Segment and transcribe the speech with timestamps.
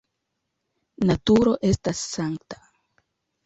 [1.11, 2.61] Naturo estas sankta.